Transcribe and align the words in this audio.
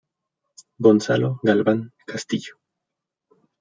Gonzalo 0.87 1.39
Galván 1.43 1.93
Castillo. 2.07 2.55